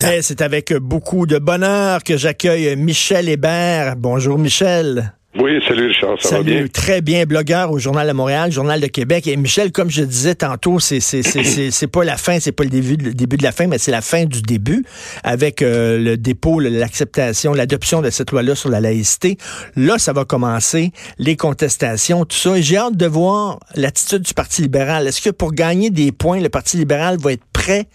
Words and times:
C'est 0.00 0.42
avec 0.42 0.72
beaucoup 0.74 1.26
de 1.26 1.38
bonheur 1.38 2.04
que 2.04 2.16
j'accueille 2.16 2.76
Michel 2.76 3.28
Hébert. 3.28 3.96
Bonjour 3.96 4.38
Michel. 4.38 5.12
Oui, 5.36 5.60
salut 5.66 5.88
Richard, 5.88 6.22
ça 6.22 6.28
salut, 6.28 6.54
va 6.54 6.58
bien? 6.60 6.68
Très 6.68 7.00
bien, 7.00 7.24
blogueur 7.24 7.72
au 7.72 7.80
Journal 7.80 8.06
de 8.06 8.12
Montréal, 8.12 8.52
Journal 8.52 8.80
de 8.80 8.86
Québec. 8.86 9.26
Et 9.26 9.36
Michel, 9.36 9.72
comme 9.72 9.90
je 9.90 10.04
disais 10.04 10.36
tantôt, 10.36 10.78
c'est 10.78 11.00
c'est 11.00 11.22
c'est 11.22 11.86
pas 11.92 12.04
la 12.04 12.16
fin, 12.16 12.38
c'est 12.38 12.52
pas 12.52 12.62
le 12.62 12.70
début, 12.70 12.94
le 12.96 13.12
début 13.12 13.36
de 13.36 13.42
la 13.42 13.50
fin, 13.50 13.66
mais 13.66 13.78
c'est 13.78 13.90
la 13.90 14.00
fin 14.00 14.24
du 14.24 14.40
début 14.40 14.84
avec 15.24 15.62
euh, 15.62 15.98
le 15.98 16.16
dépôt, 16.16 16.60
l'acceptation, 16.60 17.52
l'adoption 17.52 18.00
de 18.00 18.10
cette 18.10 18.30
loi-là 18.30 18.54
sur 18.54 18.70
la 18.70 18.80
laïcité. 18.80 19.36
Là, 19.74 19.98
ça 19.98 20.12
va 20.12 20.24
commencer 20.24 20.92
les 21.18 21.34
contestations, 21.34 22.24
tout 22.24 22.36
ça. 22.36 22.56
Et 22.56 22.62
j'ai 22.62 22.76
hâte 22.76 22.96
de 22.96 23.06
voir 23.06 23.58
l'attitude 23.74 24.22
du 24.22 24.32
Parti 24.32 24.62
libéral. 24.62 25.08
Est-ce 25.08 25.20
que 25.20 25.30
pour 25.30 25.52
gagner 25.52 25.90
des 25.90 26.12
points, 26.12 26.38
le 26.38 26.50
Parti 26.50 26.76
libéral 26.76 27.18
va 27.18 27.32
être 27.32 27.44
prêt 27.52 27.88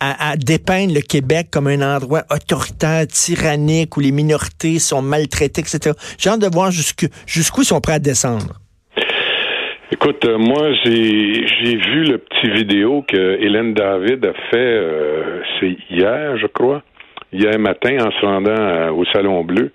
à, 0.00 0.36
dépeindre 0.36 0.94
le 0.94 1.00
Québec 1.00 1.48
comme 1.50 1.66
un 1.68 1.96
endroit 1.96 2.22
autoritaire, 2.30 3.06
tyrannique, 3.06 3.96
où 3.96 4.00
les 4.00 4.12
minorités 4.12 4.78
sont 4.78 5.02
maltraitées, 5.02 5.62
etc. 5.62 5.96
J'ai 6.18 6.30
hâte 6.30 6.40
de 6.40 6.48
voir 6.52 6.70
jusqu'où 6.70 7.08
ils 7.62 7.64
sont 7.64 7.80
prêts 7.80 7.94
à 7.94 7.98
descendre. 7.98 8.60
Écoute, 9.92 10.24
euh, 10.24 10.36
moi, 10.36 10.72
j'ai 10.84 11.76
vu 11.76 12.04
le 12.04 12.18
petit 12.18 12.50
vidéo 12.50 13.04
que 13.06 13.40
Hélène 13.40 13.72
David 13.72 14.26
a 14.26 14.32
fait, 14.50 14.56
euh, 14.56 15.42
c'est 15.58 15.76
hier, 15.90 16.36
je 16.38 16.46
crois, 16.48 16.82
hier 17.32 17.56
matin, 17.58 17.96
en 18.00 18.10
se 18.10 18.26
rendant 18.26 18.50
euh, 18.50 18.90
au 18.90 19.04
Salon 19.06 19.44
Bleu. 19.44 19.72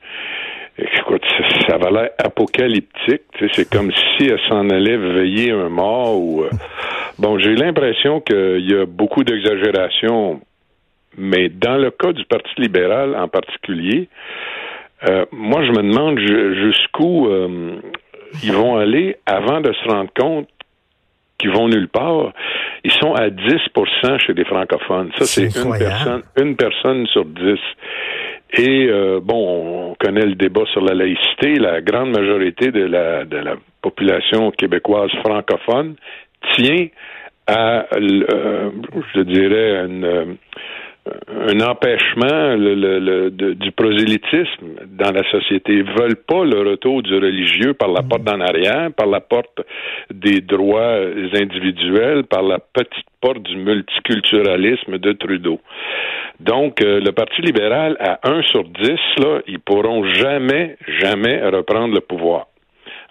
Écoute, 0.77 1.23
ça, 1.67 1.77
va 1.77 1.91
l'air 1.91 2.09
apocalyptique. 2.17 3.23
C'est 3.53 3.70
comme 3.70 3.91
si 3.93 4.26
elle 4.26 4.40
s'en 4.49 4.70
allait 4.70 4.98
veiller 4.98 5.51
un 5.51 5.70
mort 5.70 6.17
ou 6.17 6.43
Bon, 7.21 7.38
j'ai 7.38 7.53
l'impression 7.53 8.20
qu'il 8.20 8.67
y 8.67 8.73
a 8.73 8.88
beaucoup 8.88 9.23
d'exagération, 9.23 10.41
mais 11.16 11.49
dans 11.49 11.77
le 11.77 11.91
cas 11.91 12.13
du 12.13 12.25
Parti 12.25 12.49
libéral 12.57 13.16
en 13.16 13.27
particulier, 13.27 14.09
euh, 15.07 15.26
moi, 15.31 15.63
je 15.63 15.70
me 15.70 15.84
demande 15.84 16.18
jusqu'où 16.18 17.27
euh, 17.27 17.76
ils 18.41 18.51
vont 18.51 18.76
aller 18.77 19.18
avant 19.27 19.62
de 19.62 19.71
se 19.71 19.87
rendre 19.87 20.10
compte 20.20 20.49
qu'ils 21.37 21.51
vont 21.51 21.68
nulle 21.68 21.90
part. 21.90 22.34
Ils 22.84 22.91
sont 22.93 23.13
à 23.13 23.29
10% 23.29 24.20
chez 24.26 24.34
les 24.34 24.45
francophones. 24.45 25.12
Ça, 25.20 25.26
c'est 25.26 25.55
une 25.63 25.77
personne, 25.77 26.23
une 26.41 26.55
personne 26.55 27.05
sur 27.05 27.26
10. 27.26 27.60
Et 28.54 28.88
euh, 28.90 29.20
bon, 29.21 29.91
on 29.91 29.95
connaît 30.04 30.26
le 30.26 30.34
débat 30.34 30.65
sur 30.73 30.82
la 30.82 30.95
laïcité. 30.95 31.60
La 31.60 31.82
grande 31.82 32.17
majorité 32.17 32.71
de 32.71 32.84
la, 32.84 33.26
de 33.26 33.38
la 33.38 33.57
population 33.84 34.49
québécoise 34.49 35.12
francophone 35.23 35.98
tient 36.55 36.87
à, 37.47 37.85
euh, 37.95 38.70
je 39.15 39.21
dirais, 39.21 39.85
euh, 39.87 40.25
un 41.05 41.59
empêchement 41.61 42.55
du 42.55 43.71
prosélytisme 43.71 44.85
dans 44.85 45.11
la 45.11 45.23
société. 45.31 45.73
Ils 45.73 45.91
veulent 45.99 46.21
pas 46.27 46.45
le 46.45 46.70
retour 46.70 47.01
du 47.01 47.15
religieux 47.15 47.73
par 47.73 47.89
la 47.89 48.03
porte 48.03 48.23
d'en 48.23 48.39
arrière, 48.39 48.91
par 48.95 49.07
la 49.07 49.20
porte 49.20 49.61
des 50.13 50.41
droits 50.41 50.98
individuels, 51.33 52.25
par 52.25 52.43
la 52.43 52.59
petite 52.59 53.07
porte 53.20 53.41
du 53.41 53.57
multiculturalisme 53.57 54.99
de 54.99 55.11
Trudeau. 55.13 55.59
Donc, 56.39 56.83
euh, 56.83 56.99
le 56.99 57.11
Parti 57.11 57.41
libéral, 57.41 57.98
à 57.99 58.20
1 58.27 58.41
sur 58.43 58.63
10, 58.63 58.89
là, 59.20 59.41
ils 59.48 59.59
pourront 59.59 60.03
jamais, 60.05 60.76
jamais 60.87 61.39
reprendre 61.49 61.93
le 61.93 62.01
pouvoir. 62.01 62.48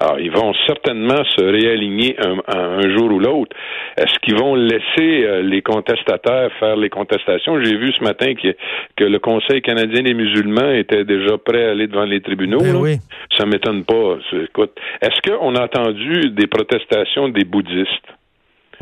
Alors, 0.03 0.19
ils 0.19 0.31
vont 0.31 0.55
certainement 0.67 1.23
se 1.37 1.43
réaligner 1.45 2.17
un, 2.19 2.97
jour 2.97 3.12
ou 3.12 3.19
l'autre. 3.19 3.55
Est-ce 3.98 4.19
qu'ils 4.20 4.39
vont 4.39 4.55
laisser 4.55 5.25
euh, 5.25 5.43
les 5.43 5.61
contestataires 5.61 6.51
faire 6.59 6.77
les 6.77 6.89
contestations? 6.89 7.62
J'ai 7.62 7.77
vu 7.77 7.93
ce 7.93 8.03
matin 8.03 8.33
que, 8.34 8.56
que 8.97 9.05
le 9.05 9.19
Conseil 9.19 9.61
canadien 9.61 10.03
des 10.03 10.15
musulmans 10.15 10.71
était 10.73 11.05
déjà 11.05 11.37
prêt 11.37 11.67
à 11.67 11.73
aller 11.73 11.87
devant 11.87 12.06
les 12.06 12.23
tribunaux. 12.23 12.61
Ben 12.61 12.77
oui. 12.77 12.97
Ça 13.37 13.45
m'étonne 13.45 13.84
pas. 13.84 14.17
Écoute, 14.33 14.73
est-ce 15.03 15.21
qu'on 15.31 15.55
a 15.55 15.65
entendu 15.65 16.31
des 16.31 16.47
protestations 16.47 17.28
des 17.28 17.44
bouddhistes? 17.44 18.09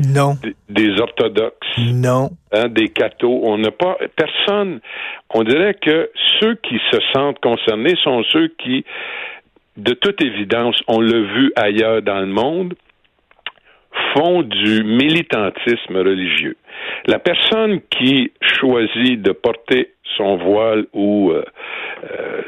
Non. 0.07 0.35
Des, 0.69 1.01
orthodoxes? 1.01 1.77
Non. 1.77 2.29
Hein, 2.53 2.69
des 2.69 2.87
cathos? 2.87 3.41
On 3.43 3.57
n'a 3.57 3.71
pas. 3.71 3.97
Personne. 4.15 4.79
On 5.33 5.43
dirait 5.43 5.73
que 5.73 6.09
ceux 6.39 6.55
qui 6.55 6.79
se 6.91 6.97
sentent 7.13 7.39
concernés 7.39 7.95
sont 8.01 8.23
ceux 8.31 8.47
qui 8.63 8.85
de 9.79 9.93
toute 9.93 10.21
évidence, 10.21 10.81
on 10.87 10.99
l'a 10.99 11.21
vu 11.21 11.51
ailleurs 11.55 12.01
dans 12.01 12.19
le 12.19 12.27
monde, 12.27 12.73
font 14.13 14.41
du 14.43 14.83
militantisme 14.83 15.97
religieux. 15.97 16.57
La 17.07 17.19
personne 17.19 17.81
qui 17.89 18.31
choisit 18.41 19.21
de 19.21 19.31
porter 19.31 19.91
son 20.17 20.37
voile 20.37 20.85
ou 20.93 21.31
euh, 21.31 21.43
euh, 22.11 22.41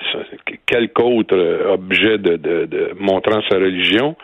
quelque 0.65 1.01
autre 1.01 1.65
objet 1.69 2.17
de 2.17 2.91
montrant 2.99 3.41
sa 3.49 3.57
religion, 3.57 4.15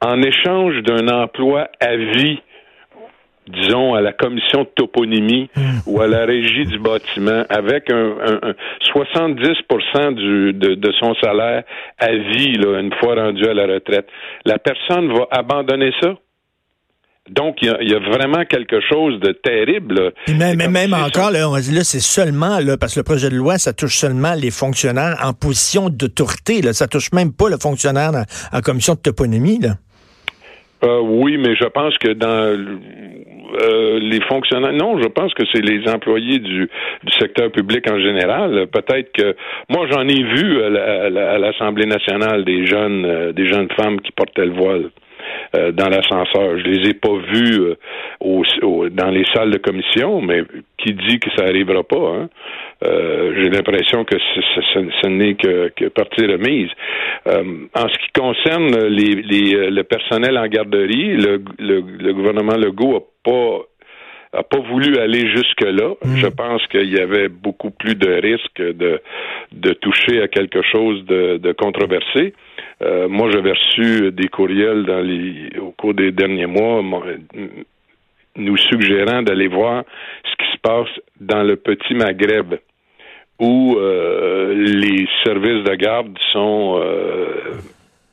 en 0.00 0.20
échange 0.22 0.82
d'un 0.82 1.08
emploi 1.08 1.68
à 1.80 1.96
vie 1.96 2.40
disons, 3.48 3.94
à 3.94 4.00
la 4.00 4.12
commission 4.12 4.62
de 4.62 4.68
toponymie 4.74 5.50
hmm. 5.56 5.78
ou 5.86 6.00
à 6.00 6.06
la 6.06 6.24
régie 6.24 6.64
du 6.64 6.78
bâtiment 6.78 7.44
avec 7.48 7.90
un, 7.90 8.54
70 8.92 9.36
du, 10.14 10.52
de, 10.52 10.92
son 10.98 11.14
salaire 11.16 11.64
à 11.98 12.12
vie, 12.12 12.54
là, 12.54 12.80
une 12.80 12.92
fois 12.94 13.14
rendu 13.14 13.46
à 13.46 13.54
la 13.54 13.66
retraite. 13.66 14.06
La 14.44 14.58
personne 14.58 15.12
va 15.12 15.26
abandonner 15.30 15.92
ça? 16.00 16.14
Donc, 17.30 17.56
il 17.62 17.68
y, 17.68 17.94
a 17.94 17.98
vraiment 18.00 18.44
quelque 18.44 18.82
chose 18.82 19.18
de 19.20 19.32
terrible. 19.32 20.12
mais 20.28 20.54
même 20.56 20.92
encore, 20.92 21.30
là, 21.30 21.48
on 21.48 21.56
dit 21.56 21.72
là, 21.72 21.82
c'est 21.82 22.00
seulement, 22.00 22.58
là, 22.58 22.76
parce 22.76 22.94
que 22.94 23.00
le 23.00 23.04
projet 23.04 23.30
de 23.30 23.36
loi, 23.36 23.56
ça 23.56 23.72
touche 23.72 23.96
seulement 23.96 24.34
les 24.34 24.50
fonctionnaires 24.50 25.16
en 25.24 25.32
position 25.32 25.88
d'autorité. 25.88 26.60
Là, 26.60 26.74
ça 26.74 26.86
touche 26.86 27.12
même 27.12 27.32
pas 27.32 27.48
le 27.48 27.56
fonctionnaire 27.56 28.10
en, 28.14 28.58
en 28.58 28.60
commission 28.60 28.92
de 28.92 28.98
toponymie. 28.98 29.58
Là. 29.58 29.76
Euh, 30.84 31.00
oui, 31.00 31.38
mais 31.38 31.54
je 31.56 31.64
pense 31.64 31.96
que 31.98 32.12
dans 32.12 32.28
euh, 33.62 33.98
les 34.00 34.20
fonctionnaires, 34.22 34.72
non, 34.72 35.00
je 35.00 35.08
pense 35.08 35.32
que 35.34 35.44
c'est 35.52 35.62
les 35.62 35.88
employés 35.88 36.38
du, 36.38 36.68
du 37.04 37.12
secteur 37.18 37.50
public 37.50 37.88
en 37.90 37.98
général. 37.98 38.66
Peut-être 38.66 39.12
que 39.12 39.34
moi, 39.68 39.86
j'en 39.90 40.06
ai 40.06 40.22
vu 40.22 40.62
à 40.62 41.38
l'Assemblée 41.38 41.86
nationale 41.86 42.44
des 42.44 42.66
jeunes, 42.66 43.04
euh, 43.06 43.32
des 43.32 43.46
jeunes 43.46 43.68
femmes 43.76 44.00
qui 44.00 44.12
portaient 44.12 44.46
le 44.46 44.52
voile. 44.52 44.90
Euh, 45.54 45.72
dans 45.72 45.88
l'ascenseur. 45.88 46.58
Je 46.58 46.64
les 46.64 46.88
ai 46.90 46.94
pas 46.94 47.16
vus 47.32 47.60
euh, 47.60 47.74
au, 48.20 48.88
dans 48.88 49.10
les 49.10 49.24
salles 49.34 49.50
de 49.50 49.58
commission, 49.58 50.20
mais 50.20 50.42
qui 50.78 50.94
dit 50.94 51.20
que 51.20 51.30
ça 51.36 51.44
arrivera 51.44 51.82
pas 51.84 51.96
hein? 52.16 52.28
euh, 52.84 53.32
J'ai 53.36 53.50
l'impression 53.50 54.04
que 54.04 54.16
ce, 54.18 55.06
n'est 55.08 55.34
que, 55.34 55.70
que, 55.76 55.86
partie 55.86 56.26
remise. 56.26 56.70
en 57.26 57.88
ce 57.88 57.98
qui 57.98 58.10
concerne 58.18 58.86
les, 58.88 59.22
les, 59.22 59.70
le 59.70 59.82
personnel 59.84 60.38
en 60.38 60.46
garderie, 60.46 61.16
le, 61.16 61.42
le, 61.58 62.12
gouvernement 62.12 62.56
Legault 62.56 62.96
a 62.96 63.00
pas 63.22 63.58
a 64.36 64.42
pas 64.42 64.58
voulu 64.58 64.98
aller 64.98 65.28
jusque-là. 65.28 65.94
Hmm. 66.04 66.16
Je 66.16 66.26
pense 66.26 66.66
qu'il 66.66 66.92
y 66.92 66.98
avait 66.98 67.28
beaucoup 67.28 67.70
plus 67.70 67.94
de 67.94 68.10
risques 68.10 68.60
de, 68.60 69.00
de 69.52 69.72
toucher 69.74 70.20
à 70.22 70.26
quelque 70.26 70.62
chose 70.62 71.04
de, 71.04 71.36
de 71.36 71.52
controversé. 71.52 72.34
Euh, 72.84 73.08
moi, 73.08 73.30
j'avais 73.30 73.52
reçu 73.52 74.12
des 74.12 74.28
courriels 74.28 74.84
au 75.60 75.70
cours 75.72 75.94
des 75.94 76.12
derniers 76.12 76.46
mois 76.46 76.82
nous 78.36 78.56
suggérant 78.56 79.22
d'aller 79.22 79.48
voir 79.48 79.84
ce 80.24 80.44
qui 80.44 80.52
se 80.52 80.58
passe 80.60 81.00
dans 81.20 81.42
le 81.42 81.56
petit 81.56 81.94
Maghreb 81.94 82.54
où 83.38 83.76
euh, 83.76 84.54
les 84.54 85.06
services 85.24 85.64
de 85.64 85.74
garde 85.74 86.16
sont 86.32 86.80
euh, 86.82 87.54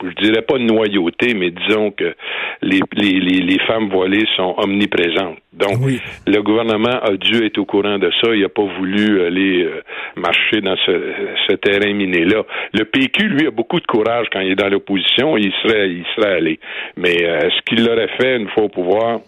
je 0.03 0.23
dirais 0.23 0.41
pas 0.41 0.57
noyauté, 0.57 1.33
mais 1.33 1.51
disons 1.51 1.91
que 1.91 2.15
les, 2.61 3.59
femmes 3.67 3.89
voilées 3.89 4.25
sont 4.35 4.55
omniprésentes. 4.57 5.37
Donc, 5.53 5.79
le 6.28 6.41
gouvernement 6.41 7.01
a 7.01 7.12
dû 7.17 7.45
être 7.45 7.57
au 7.57 7.66
courant 7.66 8.00
de 8.00 8.09
ça. 8.22 8.34
Il 8.34 8.41
n'a 8.41 8.47
pas 8.47 8.66
voulu 8.79 9.22
aller 9.22 9.63
euh, 9.63 9.81
marcher 10.16 10.61
dans 10.61 10.78
ce, 10.85 11.14
ce 11.49 11.55
terrain 11.55 11.93
miné-là. 11.93 12.43
Le 12.73 12.85
PQ, 12.85 13.28
lui, 13.28 13.47
a 13.47 13.52
beaucoup 13.52 13.81
de 13.81 13.85
courage 13.85 14.28
quand 14.31 14.40
il 14.40 14.52
est 14.52 14.55
dans 14.55 14.70
l'opposition. 14.70 15.35
Il 15.35 15.52
serait, 15.61 15.90
il 15.90 16.05
serait 16.16 16.35
allé. 16.35 16.59
Mais 16.96 17.25
euh, 17.25 17.40
est-ce 17.40 17.61
qu'il 17.66 17.84
l'aurait 17.85 18.09
fait 18.17 18.37
une 18.37 18.47
fois 18.49 18.64
au 18.64 18.70
pouvoir? 18.70 19.20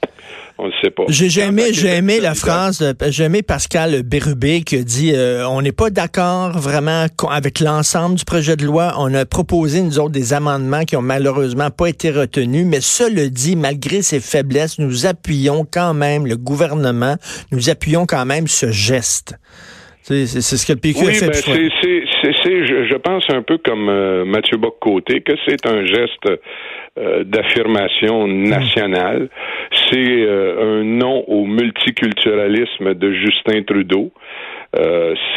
On 0.60 0.68
ne 0.68 0.72
sait 0.84 0.92
pas. 0.92 1.04
J'ai 1.10 1.42
aimé, 1.42 1.74
j'ai 1.74 1.88
aimé 1.88 2.20
la 2.20 2.36
phrase, 2.36 2.96
j'ai 3.08 3.24
aimé 3.24 3.42
Pascal 3.42 4.04
Bérubé 4.04 4.62
qui 4.62 4.78
a 4.78 4.84
dit 4.84 5.12
euh, 5.16 5.48
on 5.48 5.64
n'est 5.64 5.72
pas 5.72 5.90
d'accord 5.90 6.52
vraiment 6.52 7.08
avec 7.32 7.60
l'ensemble 7.60 8.16
du 8.16 8.24
projet 8.24 8.56
de 8.56 8.64
loi. 8.64 8.94
On 9.00 9.12
a 9.16 9.26
proposé, 9.26 9.82
nous 9.82 9.98
autres, 9.98 10.12
des 10.12 10.32
amendements 10.32 10.84
qui 10.84 10.96
ont 10.96 11.02
malheureusement 11.02 11.72
pas 11.72 11.88
été 11.88 12.12
retenus, 12.12 12.68
mais 12.68 12.82
cela 12.82 13.30
dit, 13.30 13.56
malgré 13.56 14.04
ses 14.04 14.20
faiblesses, 14.20 14.78
nous 14.78 15.08
appuyons 15.08 15.66
quand 15.70 15.96
même 15.96 16.13
le 16.20 16.38
gouvernement, 16.38 17.16
nous 17.52 17.70
appuyons 17.70 18.06
quand 18.06 18.26
même 18.26 18.48
ce 18.48 18.72
geste. 18.72 19.36
C'est 20.04 20.26
ce 20.26 20.68
que 20.68 20.74
le 20.74 20.80
PQ 20.80 21.08
a 21.08 21.12
fait. 21.14 21.28
Ben, 21.28 21.70
c'est, 22.44 22.66
je, 22.66 22.86
je, 22.90 22.98
pense 22.98 23.24
un 23.30 23.42
peu 23.42 23.58
comme 23.58 23.88
euh, 23.88 24.26
Mathieu 24.26 24.58
Bock-Côté, 24.58 25.22
que 25.22 25.32
c'est 25.48 25.66
un 25.66 25.86
geste 25.86 26.42
euh, 26.98 27.24
d'affirmation 27.24 28.28
nationale. 28.28 29.30
C'est 29.90 29.98
euh, 29.98 30.82
un 30.82 30.84
non 30.84 31.24
au 31.28 31.46
multiculturalisme 31.46 32.96
de 32.96 33.14
Justin 33.14 33.64
Trudeau. 33.64 34.12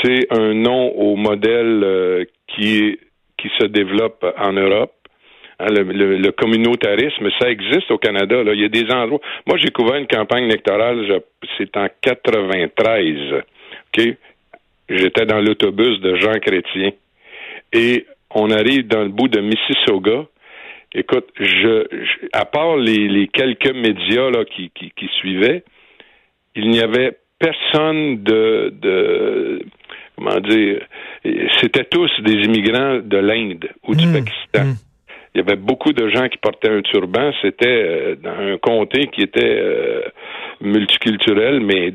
C'est 0.03 0.27
un 0.31 0.55
nom 0.55 0.93
au 0.97 1.15
modèle 1.15 2.27
qui, 2.49 2.99
qui 3.37 3.51
se 3.61 3.67
développe 3.67 4.25
en 4.39 4.53
Europe. 4.53 4.96
Hein, 5.59 5.69
le, 5.71 6.31
communautarisme, 6.33 7.29
ça 7.39 7.51
existe 7.51 7.91
au 7.91 7.99
Canada. 7.99 8.43
Là. 8.43 8.53
Il 8.53 8.61
y 8.61 8.65
a 8.65 8.69
des 8.69 8.91
endroits. 8.93 9.21
Moi, 9.47 9.57
j'ai 9.59 9.71
couvert 9.71 9.97
une 9.97 10.07
campagne 10.07 10.45
électorale, 10.45 11.23
c'est 11.57 11.77
en 11.77 11.87
93. 12.03 13.17
OK? 13.33 14.17
J'étais 14.89 15.27
dans 15.27 15.41
l'autobus 15.41 16.01
de 16.01 16.17
Jean 16.17 16.39
Chrétien. 16.41 16.91
Et 17.73 18.07
on 18.31 18.51
arrive 18.51 18.87
dans 18.87 19.03
le 19.03 19.09
bout 19.09 19.29
de 19.29 19.41
Mississauga. 19.41 20.27
Écoute, 20.93 21.29
je, 21.39 21.87
à 22.33 22.45
part 22.45 22.77
les, 22.77 23.29
quelques 23.29 23.75
médias 23.75 24.31
là, 24.31 24.45
qui, 24.45 24.71
qui, 24.75 24.93
qui 24.97 25.09
suivaient, 25.19 25.65
il 26.55 26.69
n'y 26.69 26.81
avait 26.81 27.17
personne 27.39 28.23
de, 28.23 28.73
de 28.81 29.63
comment 30.17 30.39
dire, 30.41 30.87
c'était 31.61 31.85
tous 31.85 32.11
des 32.23 32.45
immigrants 32.45 33.01
de 33.03 33.17
l'Inde 33.19 33.69
ou 33.87 33.95
du 33.95 34.07
mmh, 34.07 34.13
Pakistan. 34.13 34.65
Mmh. 34.65 34.75
Il 35.37 35.41
y 35.41 35.43
avait 35.43 35.57
beaucoup 35.57 35.93
de 35.93 36.09
gens 36.09 36.31
qui 36.31 36.39
portaient 36.39 36.71
un 36.71 36.81
turban. 36.81 37.31
C'était 37.43 37.67
euh, 37.69 38.17
dans 38.17 38.31
un 38.31 38.57
comté 38.57 39.09
qui 39.09 39.21
était 39.21 39.45
euh, 39.45 40.01
multiculturel, 40.63 41.61
mais 41.61 41.93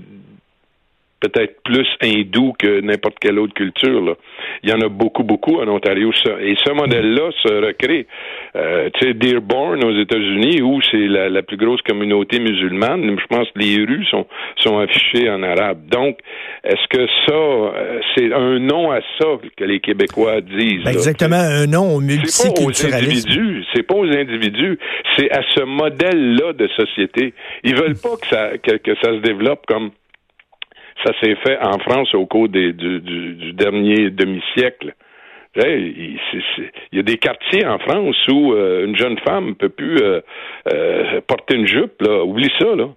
peut-être 1.21 1.61
plus 1.63 1.87
hindou 2.01 2.53
que 2.59 2.81
n'importe 2.81 3.17
quelle 3.21 3.39
autre 3.39 3.53
culture. 3.53 4.01
Là. 4.01 4.13
Il 4.63 4.69
y 4.69 4.73
en 4.73 4.81
a 4.81 4.89
beaucoup, 4.89 5.23
beaucoup 5.23 5.59
en 5.59 5.67
Ontario. 5.67 6.11
Et 6.41 6.55
ce 6.65 6.73
modèle-là 6.73 7.29
se 7.43 7.65
recrée. 7.65 8.07
Euh, 8.55 8.89
tu 8.95 9.07
sais, 9.07 9.13
Dearborn 9.13 9.83
aux 9.83 9.97
États-Unis, 9.97 10.61
où 10.61 10.81
c'est 10.89 11.07
la, 11.07 11.41
plus 11.43 11.57
grosse 11.57 11.81
communauté 11.83 12.39
musulmane, 12.39 13.17
je 13.19 13.25
pense 13.27 13.47
que 13.51 13.59
les 13.59 13.77
rues 13.85 14.05
sont, 14.05 14.25
sont 14.57 14.79
affichées 14.79 15.29
en 15.29 15.43
arabe. 15.43 15.79
Donc, 15.89 16.17
est-ce 16.63 16.87
que 16.89 17.07
ça, 17.27 17.33
euh, 17.33 17.99
c'est 18.15 18.33
un 18.33 18.59
nom 18.59 18.91
à 18.91 18.99
ça 19.19 19.27
que 19.55 19.63
les 19.63 19.79
Québécois 19.79 20.41
disent? 20.41 20.83
Ben, 20.83 20.91
exactement, 20.91 21.37
un 21.37 21.67
nom 21.67 21.95
au 21.95 21.99
multiculturalisme. 21.99 23.29
C'est 23.73 23.83
pas 23.83 23.95
aux 23.95 24.09
individus, 24.09 24.79
c'est 25.15 25.31
à 25.31 25.41
ce 25.55 25.63
modèle-là 25.63 26.53
de 26.53 26.67
société. 26.75 27.33
Ils 27.63 27.75
veulent 27.75 27.99
pas 28.01 28.17
que 28.21 28.27
ça, 28.27 28.57
que 28.57 28.95
ça 29.01 29.13
se 29.13 29.21
développe 29.21 29.65
comme 29.67 29.91
ça 31.03 31.13
s'est 31.21 31.35
fait 31.35 31.57
en 31.61 31.79
France 31.79 32.13
au 32.13 32.25
cours 32.25 32.49
du, 32.49 32.73
dernier 33.53 34.09
demi-siècle. 34.09 34.93
Il 35.55 36.17
y 36.93 36.99
a 36.99 37.03
des 37.03 37.17
quartiers 37.17 37.65
en 37.65 37.77
France 37.79 38.15
où 38.29 38.53
euh, 38.53 38.85
une 38.85 38.95
jeune 38.95 39.19
femme 39.19 39.55
peut 39.55 39.69
plus 39.69 39.97
euh, 39.97 40.21
euh, 40.73 41.19
porter 41.27 41.55
une 41.55 41.67
jupe. 41.67 42.01
Là. 42.01 42.23
Oublie 42.23 42.51
ça. 42.57 42.75
Là 42.75 42.89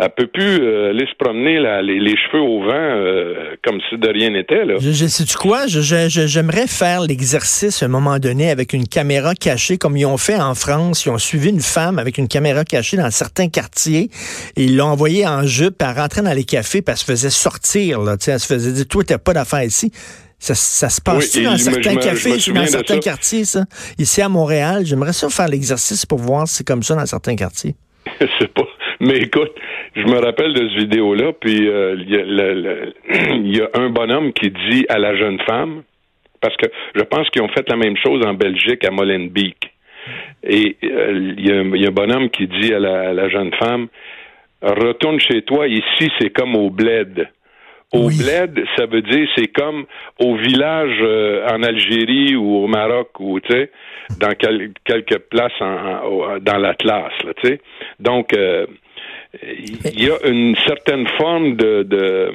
elle 0.00 0.10
peut 0.10 0.28
plus 0.28 0.62
euh, 0.62 0.90
aller 0.90 1.06
se 1.06 1.16
promener 1.18 1.58
les, 1.82 2.16
cheveux 2.16 2.40
au 2.40 2.62
vent 2.62 2.70
euh, 2.72 3.56
comme 3.64 3.80
si 3.90 3.98
de 3.98 4.08
rien 4.08 4.30
n'était. 4.30 4.64
Là. 4.64 4.74
Je, 4.78 4.92
je 4.92 5.06
sais-tu 5.06 5.36
quoi? 5.36 5.66
j'aimerais 5.66 6.68
faire 6.68 7.00
l'exercice 7.00 7.82
à 7.82 7.86
un 7.86 7.88
moment 7.88 8.20
donné 8.20 8.50
avec 8.50 8.72
une 8.72 8.86
caméra 8.86 9.34
cachée, 9.34 9.76
comme 9.76 9.96
ils 9.96 10.06
ont 10.06 10.16
fait 10.16 10.40
en 10.40 10.54
France. 10.54 11.04
Ils 11.04 11.10
ont 11.10 11.18
suivi 11.18 11.50
une 11.50 11.60
femme 11.60 11.98
avec 11.98 12.16
une 12.16 12.28
caméra 12.28 12.64
cachée 12.64 12.96
dans 12.96 13.10
certains 13.10 13.48
quartiers 13.48 14.10
et 14.56 14.64
ils 14.64 14.76
l'ont 14.76 14.86
envoyée 14.86 15.26
en 15.26 15.44
jupe, 15.44 15.82
elle 15.82 15.98
rentrait 15.98 16.22
dans 16.22 16.32
les 16.32 16.44
cafés, 16.44 16.80
puis 16.80 16.92
elle 16.92 16.98
se 16.98 17.04
faisait 17.04 17.30
sortir. 17.30 18.00
Là, 18.00 18.16
elle 18.24 18.38
se 18.38 18.46
faisait 18.46 18.72
dire, 18.72 18.86
toi, 18.86 19.02
t'as 19.02 19.18
pas 19.18 19.32
d'affaires 19.32 19.64
ici. 19.64 19.90
Ça, 20.38 20.54
se 20.54 21.00
passe 21.00 21.36
dans 21.36 21.58
certains 21.58 21.96
cafés, 21.96 22.52
dans 22.52 22.66
certains 22.66 23.00
quartiers, 23.00 23.44
ça? 23.44 23.64
Ici 23.98 24.22
à 24.22 24.28
Montréal, 24.28 24.86
j'aimerais 24.86 25.12
ça 25.12 25.28
faire 25.28 25.48
l'exercice 25.48 26.06
pour 26.06 26.18
voir 26.18 26.46
si 26.46 26.58
c'est 26.58 26.66
comme 26.66 26.84
ça 26.84 26.94
dans 26.94 27.06
certains 27.06 27.34
quartiers. 27.34 27.74
c'est 28.38 28.52
pas. 28.54 28.62
Mais 29.00 29.18
écoute, 29.18 29.52
je 29.94 30.02
me 30.02 30.18
rappelle 30.18 30.52
de 30.54 30.68
cette 30.68 30.78
vidéo-là, 30.78 31.32
puis 31.32 31.68
euh, 31.68 31.94
il 31.98 33.56
y, 33.56 33.60
a 33.60 33.68
un 33.74 33.90
bonhomme 33.90 34.32
qui 34.32 34.50
dit 34.50 34.86
à 34.88 34.98
la 34.98 35.16
jeune 35.16 35.38
femme, 35.46 35.82
parce 36.40 36.56
que 36.56 36.66
je 36.96 37.02
pense 37.02 37.30
qu'ils 37.30 37.42
ont 37.42 37.48
fait 37.48 37.68
la 37.68 37.76
même 37.76 37.96
chose 37.96 38.24
en 38.26 38.34
Belgique 38.34 38.84
à 38.84 38.90
Molenbeek. 38.90 39.70
Et 40.42 40.76
euh, 40.82 41.34
il 41.36 41.46
y, 41.46 41.52
a 41.52 41.88
un 41.88 41.92
bonhomme 41.92 42.30
qui 42.30 42.48
dit 42.48 42.72
à 42.74 42.80
la, 42.80 43.28
jeune 43.28 43.52
femme, 43.54 43.86
retourne 44.62 45.20
chez 45.20 45.42
toi, 45.42 45.68
ici 45.68 46.10
c'est 46.18 46.30
comme 46.30 46.56
au 46.56 46.70
bled. 46.70 47.28
Au 47.92 48.08
bled, 48.08 48.64
ça 48.76 48.86
veut 48.86 49.00
dire 49.00 49.28
c'est 49.36 49.50
comme 49.52 49.86
au 50.18 50.36
village 50.36 50.98
euh, 51.00 51.46
en 51.48 51.62
Algérie 51.62 52.36
ou 52.36 52.64
au 52.64 52.66
Maroc 52.66 53.08
ou 53.20 53.40
tu 53.40 53.52
sais 53.52 53.70
dans 54.18 54.34
quelques 54.34 55.18
places 55.30 55.60
en, 55.60 56.38
dans 56.40 56.56
l'Atlas, 56.58 57.12
tu 57.42 57.48
sais. 57.48 57.60
Donc 58.00 58.32
il 59.42 60.02
y 60.02 60.10
a 60.10 60.26
une 60.26 60.56
certaine 60.66 61.06
forme 61.18 61.56
de, 61.56 61.82
de 61.82 62.32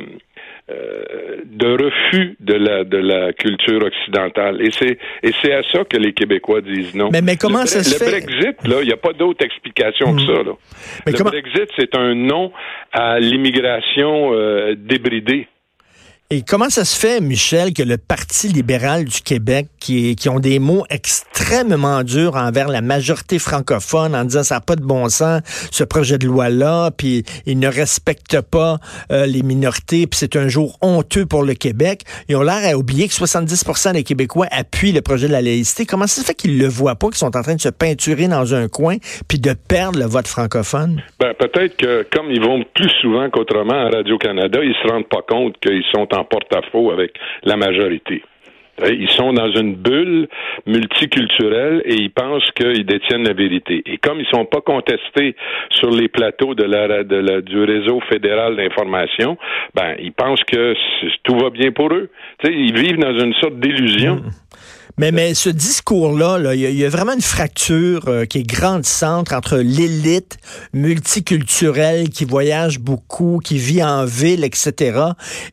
euh, 0.72 1.42
de 1.44 1.68
refus 1.68 2.38
de 2.40 2.54
la 2.54 2.86
de 2.86 2.98
la 2.98 3.34
culture 3.34 3.84
occidentale 3.84 4.62
et 4.62 4.72
c'est 4.72 4.98
et 5.22 5.32
c'est 5.42 5.54
à 5.54 5.62
ça 5.74 5.84
que 5.84 5.98
les 5.98 6.14
Québécois 6.14 6.62
disent 6.62 6.96
non. 6.96 7.10
Mais, 7.12 7.22
mais 7.22 7.36
comment 7.36 7.66
ça 7.66 7.84
se 7.84 7.98
fait? 7.98 8.06
Le 8.06 8.12
Brexit 8.12 8.68
là, 8.68 8.78
il 8.82 8.88
n'y 8.88 8.94
a 8.94 8.98
pas 8.98 9.12
d'autre 9.12 9.44
explication 9.44 10.16
que 10.16 10.22
hmm. 10.22 10.26
ça 10.26 10.44
là. 10.44 10.54
le 11.06 11.24
Brexit 11.24 11.70
c'est 11.78 11.94
un 11.98 12.16
non 12.16 12.54
à 12.94 13.20
l'immigration 13.20 14.34
euh, 14.34 14.76
débridée. 14.78 15.48
Et 16.30 16.42
comment 16.42 16.70
ça 16.70 16.84
se 16.84 17.00
fait, 17.00 17.22
Michel, 17.22 17.74
que 17.74 17.84
le 17.84 17.98
Parti 17.98 18.48
libéral 18.48 19.06
du 19.06 19.22
Québec, 19.22 19.68
qui, 19.80 20.16
qui 20.16 20.30
ont 20.30 20.40
des 20.40 20.58
mots 20.58 20.84
extrêmement 20.90 22.02
durs 22.04 22.36
envers 22.36 22.70
la 22.70 22.82
majorité 22.82 23.38
francophone, 23.38 24.16
en 24.16 24.24
disant 24.24 24.42
ça 24.42 24.56
n'a 24.56 24.62
pas 24.62 24.76
de 24.76 24.82
bon 24.82 25.10
sens, 25.10 25.42
ce 25.72 25.84
projet 25.84 26.18
de 26.18 26.26
loi-là, 26.26 26.90
puis 26.90 27.24
il 27.46 27.60
ne 27.60 27.68
respecte 27.68 28.42
pas 28.42 28.78
euh, 29.12 29.28
les 29.28 29.44
minorités, 29.44 30.08
puis 30.08 30.18
c'est 30.18 30.36
un 30.36 30.48
jour 30.48 30.78
honteux 30.82 31.28
pour 31.28 31.44
le 31.44 31.54
Québec, 31.54 32.02
ils 32.30 32.36
ont 32.36 32.42
l'air 32.42 32.62
à 32.64 32.76
oublier 32.78 33.08
que 33.08 33.14
70% 33.14 33.94
des 33.94 34.04
Québécois 34.04 34.48
appuient 34.50 34.94
le 34.94 35.02
projet 35.02 35.28
de 35.28 35.34
la 35.34 35.42
laïcité. 35.42 35.86
Comment 35.86 36.08
ça 36.08 36.22
se 36.22 36.26
fait 36.26 36.34
qu'ils 36.34 36.58
le 36.58 36.68
voient 36.68 36.96
pas, 36.96 37.08
qu'ils 37.08 37.18
sont 37.18 37.38
en 37.38 37.42
train 37.44 37.56
de 37.56 37.62
se 37.62 37.70
peinturer 37.70 38.28
dans 38.28 38.56
un 38.56 38.70
coin, 38.70 38.96
puis 39.28 39.40
de 39.40 39.54
perdre 39.54 40.00
le 40.00 40.06
vote 40.06 40.28
francophone? 40.28 41.04
Ben, 41.20 41.34
peut-être 41.38 41.78
que 41.78 42.08
comme 42.12 42.32
ils 42.32 42.42
vont 42.42 42.64
plus 42.74 42.90
souvent 43.02 43.30
qu'autrement 43.30 43.86
à 43.86 43.90
Radio-Canada, 43.90 44.60
ils 44.64 44.76
se 44.82 44.92
rendent 44.92 45.10
pas 45.10 45.22
compte 45.28 45.60
qu'ils 45.60 45.84
sont 45.94 46.08
en 46.14 46.24
porte-à-faux 46.24 46.92
avec 46.92 47.14
la 47.44 47.58
majorité. 47.58 48.24
Ils 48.82 49.10
sont 49.12 49.34
dans 49.34 49.52
une 49.52 49.76
bulle 49.76 50.28
multiculturelle 50.66 51.84
et 51.86 51.94
ils 51.94 52.12
pensent 52.12 52.50
qu'ils 52.56 52.86
détiennent 52.86 53.24
la 53.24 53.34
vérité. 53.34 53.84
Et 53.86 53.98
comme 54.00 54.20
ils 54.20 54.26
sont 54.26 54.46
pas 54.46 54.62
contestés 54.62 55.36
sur 55.70 55.92
les 55.92 56.08
plateaux 56.08 56.56
du 56.56 57.64
réseau 57.64 58.00
fédéral 58.10 58.56
d'information, 58.56 59.38
ben 59.76 59.96
ils 60.00 60.12
pensent 60.12 60.44
que 60.46 60.74
tout 61.22 61.38
va 61.38 61.52
bien 61.52 61.72
pour 61.72 61.94
eux. 61.94 62.10
ils 62.46 62.76
vivent 62.76 62.98
dans 62.98 63.18
une 63.18 63.34
sorte 63.36 63.60
d'illusion. 63.60 64.16
Mmh. 64.16 64.30
Mais, 64.98 65.12
mais 65.12 65.34
ce 65.34 65.50
discours-là, 65.50 66.54
il 66.54 66.60
y, 66.60 66.86
a 66.86 66.90
vraiment 66.90 67.14
une 67.14 67.22
fracture 67.22 68.08
euh, 68.08 68.26
qui 68.26 68.40
est 68.40 68.48
grandissante 68.48 69.34
entre 69.34 69.58
l'élite 69.58 70.38
multiculturelle 70.74 72.10
qui 72.10 72.26
voyage 72.26 72.80
beaucoup, 72.80 73.40
qui 73.44 73.58
vit 73.58 73.84
en 73.84 74.06
ville, 74.06 74.44
etc., 74.44 75.00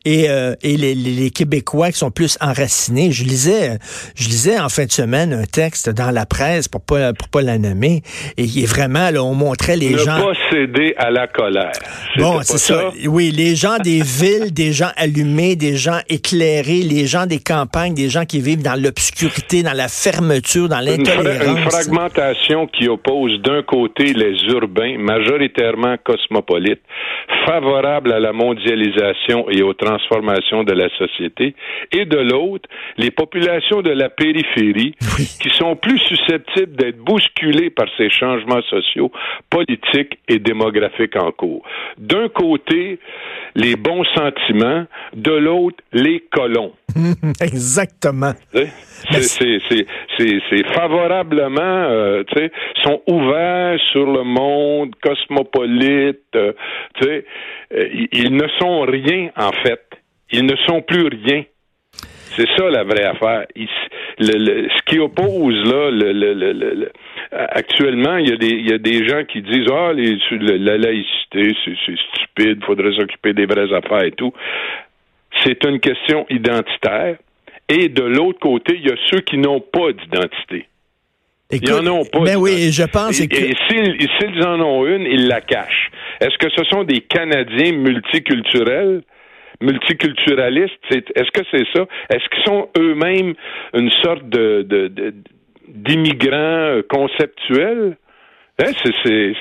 et, 0.05 0.29
euh, 0.29 0.53
et 0.61 0.77
les, 0.77 0.93
les, 0.93 1.31
Québécois 1.31 1.91
qui 1.91 1.97
sont 1.97 2.11
plus 2.11 2.37
enracinés. 2.39 3.11
Je 3.11 3.23
lisais, 3.23 3.79
je 4.15 4.27
lisais 4.27 4.59
en 4.59 4.69
fin 4.69 4.85
de 4.85 4.91
semaine 4.91 5.33
un 5.33 5.45
texte 5.45 5.89
dans 5.89 6.11
la 6.11 6.25
presse 6.25 6.67
pour 6.67 6.81
pas 6.81 7.13
pour 7.13 7.29
pas 7.29 7.41
la 7.41 7.57
nommer, 7.57 8.03
et 8.37 8.43
est 8.43 8.65
vraiment 8.65 9.09
là, 9.09 9.23
on 9.23 9.33
montrait 9.33 9.77
les 9.77 9.97
gens. 9.97 10.17
Ne 10.17 10.23
pas 10.23 10.39
céder 10.51 10.93
à 10.97 11.09
la 11.09 11.27
colère. 11.27 11.71
Bon, 12.17 12.41
c'est 12.43 12.57
ça. 12.59 12.91
Oui, 13.07 13.31
les 13.31 13.55
gens 13.55 13.77
des 13.77 14.01
villes, 14.03 14.53
des 14.53 14.71
gens 14.71 14.91
allumés, 14.97 15.55
des 15.55 15.77
gens 15.77 15.99
éclairés, 16.09 16.81
les 16.81 17.07
gens 17.07 17.25
des 17.25 17.39
campagnes, 17.39 17.95
des 17.95 18.09
gens 18.09 18.25
qui 18.25 18.39
vivent 18.39 18.61
dans 18.61 18.79
l'obscurité 18.79 19.30
dans 19.63 19.75
la 19.75 19.87
fermeture, 19.87 20.67
dans 20.69 20.79
l'intolérance. 20.79 21.59
Une, 21.59 21.69
fragmentation 21.69 22.67
qui 22.67 22.87
oppose 22.87 23.41
d'un 23.41 23.63
côté 23.63 24.13
les 24.13 24.35
urbains, 24.53 24.97
majoritairement 24.97 25.95
cosmopolites, 26.03 26.81
favorables 27.45 28.11
à 28.13 28.19
la 28.19 28.33
mondialisation 28.33 29.49
et 29.49 29.61
aux 29.61 29.73
transformations 29.73 30.63
de 30.63 30.73
la 30.73 30.89
société, 30.97 31.55
et 31.91 32.05
de 32.05 32.17
l'autre, 32.17 32.69
les 32.97 33.11
populations 33.11 33.81
de 33.81 33.91
la 33.91 34.09
périphérie, 34.09 34.95
qui 35.41 35.49
sont 35.57 35.75
plus 35.75 35.99
susceptibles 35.99 36.75
d'être 36.75 36.97
bousculées 36.97 37.69
par 37.69 37.87
ces 37.97 38.09
changements 38.09 38.61
sociaux, 38.69 39.11
politiques 39.49 40.19
et 40.27 40.39
démographiques 40.39 41.15
en 41.15 41.31
cours. 41.31 41.63
D'un 41.97 42.29
côté, 42.29 42.99
les 43.55 43.75
bons 43.75 44.03
sentiments, 44.15 44.85
de 45.13 45.31
l'autre, 45.31 45.77
les 45.93 46.23
colons. 46.31 46.73
Exactement. 47.41 48.33
C'est 48.53 50.65
favorablement, 50.73 51.61
euh, 51.61 52.23
tu 52.27 52.37
sais, 52.37 52.51
sont 52.83 53.01
ouverts 53.07 53.79
sur 53.91 54.11
le 54.11 54.23
monde 54.23 54.93
cosmopolite, 55.01 56.19
euh, 56.35 56.53
tu 56.95 57.03
sais, 57.03 57.25
euh, 57.73 58.07
ils 58.11 58.35
ne 58.35 58.47
sont 58.59 58.81
rien 58.81 59.29
en 59.35 59.51
fait. 59.63 59.81
Ils 60.31 60.45
ne 60.45 60.55
sont 60.67 60.81
plus 60.81 61.07
rien. 61.07 61.43
C'est 62.35 62.47
ça 62.57 62.69
la 62.69 62.83
vraie 62.83 63.05
affaire. 63.05 63.45
ce 64.19 64.83
qui 64.85 64.99
oppose 64.99 65.63
là, 65.65 65.89
le, 65.91 66.91
actuellement, 67.31 68.17
il 68.17 68.29
y, 68.29 68.33
a 68.33 68.37
des, 68.37 68.47
il 68.47 68.69
y 68.69 68.73
a 68.73 68.77
des 68.77 69.07
gens 69.07 69.23
qui 69.25 69.41
disent 69.41 69.67
ah 69.71 69.93
les, 69.93 70.17
la 70.57 70.77
laïcité 70.77 71.55
c'est 71.63 71.95
stupide, 72.15 72.63
faudrait 72.65 72.93
s'occuper 72.93 73.33
des 73.33 73.45
vraies 73.45 73.73
affaires 73.73 74.03
et 74.03 74.11
tout 74.11 74.33
c'est 75.43 75.63
une 75.65 75.79
question 75.79 76.25
identitaire. 76.29 77.17
Et 77.69 77.87
de 77.87 78.03
l'autre 78.03 78.39
côté, 78.39 78.75
il 78.75 78.87
y 78.87 78.91
a 78.91 78.95
ceux 79.09 79.21
qui 79.21 79.37
n'ont 79.37 79.61
pas 79.61 79.91
d'identité. 79.93 80.67
Écoute, 81.49 81.69
ils 81.69 81.73
en 81.73 81.87
ont 81.87 82.05
pas. 82.05 82.19
Ben 82.19 82.37
oui, 82.37 82.71
je 82.71 82.83
pense 82.83 83.19
et, 83.19 83.27
que... 83.27 83.35
et 83.35 83.55
s'ils 83.67 84.43
en 84.45 84.59
ont 84.61 84.85
une, 84.85 85.03
ils 85.03 85.27
la 85.27 85.41
cachent. 85.41 85.91
Est-ce 86.19 86.37
que 86.37 86.49
ce 86.55 86.63
sont 86.65 86.83
des 86.83 87.01
Canadiens 87.01 87.73
multiculturels? 87.73 89.03
Multiculturalistes, 89.61 90.73
est-ce 90.89 91.31
que 91.31 91.45
c'est 91.51 91.65
ça? 91.73 91.85
Est-ce 92.09 92.27
qu'ils 92.29 92.43
sont 92.45 92.69
eux-mêmes 92.77 93.33
une 93.73 93.91
sorte 94.03 94.27
de, 94.29 94.65
d'immigrants 95.67 96.81
conceptuels? 96.89 97.97
Hein, 98.63 98.71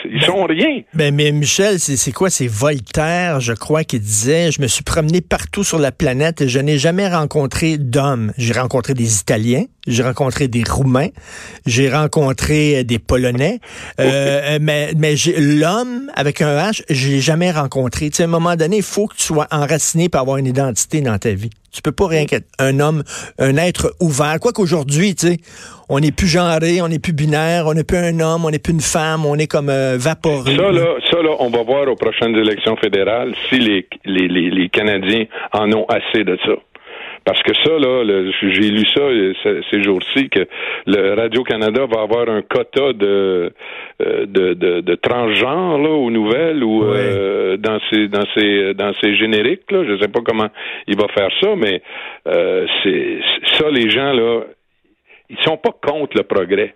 ils 0.04 0.22
sont 0.22 0.44
rien. 0.44 0.82
Ben, 0.94 1.14
mais 1.14 1.30
Michel, 1.32 1.78
c'est 1.78 2.12
quoi? 2.12 2.30
C'est 2.30 2.46
Voltaire, 2.46 3.40
je 3.40 3.52
crois, 3.52 3.84
qui 3.84 3.98
disait 3.98 4.50
Je 4.50 4.62
me 4.62 4.66
suis 4.66 4.84
promené 4.84 5.20
partout 5.20 5.62
sur 5.62 5.78
la 5.78 5.92
planète 5.92 6.40
et 6.40 6.48
je 6.48 6.58
n'ai 6.58 6.78
jamais 6.78 7.08
rencontré 7.08 7.76
d'hommes. 7.76 8.32
J'ai 8.38 8.54
rencontré 8.54 8.94
des 8.94 9.20
Italiens, 9.20 9.64
j'ai 9.90 10.02
rencontré 10.02 10.48
des 10.48 10.62
Roumains, 10.68 11.08
j'ai 11.66 11.90
rencontré 11.90 12.84
des 12.84 12.98
Polonais, 12.98 13.60
euh, 14.00 14.04
euh, 14.54 14.58
mais, 14.60 14.92
mais 14.96 15.14
l'homme 15.36 16.10
avec 16.14 16.40
un 16.40 16.56
H, 16.56 16.82
je 16.88 17.08
l'ai 17.08 17.20
jamais 17.20 17.50
rencontré. 17.50 18.10
Tu 18.10 18.16
sais, 18.16 18.22
à 18.22 18.26
un 18.26 18.30
moment 18.30 18.56
donné, 18.56 18.78
il 18.78 18.82
faut 18.82 19.06
que 19.06 19.16
tu 19.16 19.24
sois 19.24 19.46
enraciné 19.50 20.08
pour 20.08 20.20
avoir 20.20 20.36
une 20.36 20.46
identité 20.46 21.00
dans 21.00 21.18
ta 21.18 21.30
vie. 21.30 21.50
Tu 21.72 21.82
peux 21.82 21.92
pas 21.92 22.08
rien 22.08 22.26
qu'être 22.26 22.48
un 22.58 22.80
homme, 22.80 23.04
un 23.38 23.56
être 23.56 23.94
ouvert. 24.00 24.38
Quoi 24.40 24.52
qu'aujourd'hui, 24.52 25.14
tu 25.14 25.28
sais, 25.28 25.36
on 25.88 26.00
n'est 26.00 26.10
plus 26.10 26.26
genré, 26.26 26.82
on 26.82 26.88
n'est 26.88 26.98
plus 26.98 27.12
binaire, 27.12 27.66
on 27.66 27.74
n'est 27.74 27.84
plus 27.84 27.98
un 27.98 28.18
homme, 28.18 28.44
on 28.44 28.50
n'est 28.50 28.58
plus 28.58 28.72
une 28.72 28.80
femme, 28.80 29.24
on 29.24 29.36
est 29.36 29.46
comme 29.46 29.68
euh, 29.68 29.96
vaporé. 29.96 30.56
Ça 30.56 30.72
là, 30.72 30.94
ça 31.10 31.22
là, 31.22 31.30
on 31.38 31.48
va 31.50 31.62
voir 31.62 31.88
aux 31.88 31.96
prochaines 31.96 32.34
élections 32.36 32.76
fédérales 32.76 33.34
si 33.48 33.58
les, 33.58 33.86
les, 34.04 34.26
les, 34.26 34.50
les 34.50 34.68
Canadiens 34.68 35.26
en 35.52 35.70
ont 35.72 35.86
assez 35.88 36.24
de 36.24 36.36
ça. 36.44 36.52
Parce 37.30 37.44
que 37.44 37.54
ça, 37.62 37.78
là, 37.78 38.02
j'ai 38.42 38.70
lu 38.70 38.84
ça 38.92 39.02
ces 39.70 39.82
jours-ci, 39.84 40.28
que 40.30 40.48
le 40.86 41.14
Radio-Canada 41.14 41.86
va 41.86 42.02
avoir 42.02 42.28
un 42.28 42.42
quota 42.42 42.92
de, 42.92 43.52
euh, 44.02 44.26
de, 44.26 44.54
de, 44.54 44.80
de 44.80 44.94
transgenres 44.96 45.78
là, 45.78 45.90
aux 45.90 46.10
nouvelles 46.10 46.64
ou 46.64 46.82
euh, 46.82 47.56
dans 47.56 47.78
ses 47.88 48.08
dans 48.08 48.24
ses 48.34 48.74
dans 48.74 48.92
ses 49.00 49.14
génériques. 49.14 49.70
Là. 49.70 49.84
Je 49.84 50.00
sais 50.00 50.08
pas 50.08 50.22
comment 50.24 50.48
il 50.88 50.96
va 50.96 51.06
faire 51.14 51.30
ça, 51.40 51.54
mais 51.54 51.80
euh, 52.26 52.66
c'est 52.82 53.20
ça, 53.58 53.70
les 53.70 53.88
gens, 53.90 54.12
là, 54.12 54.40
ils 55.28 55.38
sont 55.44 55.56
pas 55.56 55.70
contre 55.70 56.16
le 56.16 56.24
progrès. 56.24 56.74